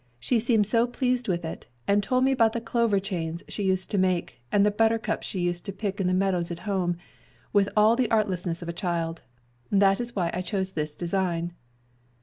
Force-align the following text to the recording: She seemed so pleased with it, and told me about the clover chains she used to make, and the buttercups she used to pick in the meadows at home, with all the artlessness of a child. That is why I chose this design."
She 0.19 0.39
seemed 0.39 0.65
so 0.65 0.87
pleased 0.87 1.27
with 1.27 1.45
it, 1.45 1.67
and 1.87 2.01
told 2.01 2.23
me 2.23 2.31
about 2.31 2.53
the 2.53 2.59
clover 2.59 2.99
chains 2.99 3.43
she 3.47 3.61
used 3.61 3.91
to 3.91 3.99
make, 3.99 4.41
and 4.51 4.65
the 4.65 4.71
buttercups 4.71 5.27
she 5.27 5.39
used 5.41 5.63
to 5.65 5.71
pick 5.71 6.01
in 6.01 6.07
the 6.07 6.11
meadows 6.15 6.49
at 6.49 6.57
home, 6.65 6.97
with 7.53 7.69
all 7.77 7.95
the 7.95 8.09
artlessness 8.09 8.63
of 8.63 8.67
a 8.67 8.73
child. 8.73 9.21
That 9.69 9.99
is 9.99 10.15
why 10.15 10.31
I 10.33 10.41
chose 10.41 10.71
this 10.71 10.95
design." 10.95 11.53